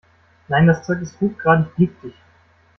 [0.47, 2.15] Nein, das Zeug ist hochgradig giftig.